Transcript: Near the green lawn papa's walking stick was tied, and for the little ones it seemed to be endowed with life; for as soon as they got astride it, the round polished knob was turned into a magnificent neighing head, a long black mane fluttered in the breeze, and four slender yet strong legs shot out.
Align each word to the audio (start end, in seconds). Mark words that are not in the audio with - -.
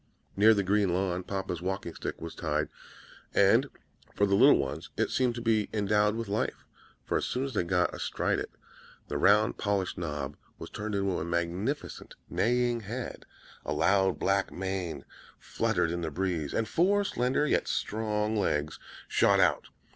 Near 0.35 0.55
the 0.55 0.63
green 0.63 0.95
lawn 0.95 1.21
papa's 1.21 1.61
walking 1.61 1.93
stick 1.93 2.19
was 2.19 2.33
tied, 2.33 2.69
and 3.35 3.69
for 4.15 4.25
the 4.25 4.33
little 4.33 4.57
ones 4.57 4.89
it 4.97 5.11
seemed 5.11 5.35
to 5.35 5.43
be 5.43 5.69
endowed 5.71 6.15
with 6.15 6.27
life; 6.27 6.65
for 7.05 7.19
as 7.19 7.25
soon 7.25 7.45
as 7.45 7.53
they 7.53 7.61
got 7.63 7.93
astride 7.93 8.39
it, 8.39 8.49
the 9.09 9.19
round 9.19 9.59
polished 9.59 9.99
knob 9.99 10.37
was 10.57 10.71
turned 10.71 10.95
into 10.95 11.19
a 11.19 11.23
magnificent 11.23 12.15
neighing 12.31 12.79
head, 12.79 13.27
a 13.63 13.73
long 13.73 14.15
black 14.15 14.51
mane 14.51 15.05
fluttered 15.37 15.91
in 15.91 16.01
the 16.01 16.09
breeze, 16.09 16.51
and 16.51 16.67
four 16.67 17.03
slender 17.03 17.45
yet 17.45 17.67
strong 17.67 18.35
legs 18.35 18.79
shot 19.07 19.39
out. 19.39 19.67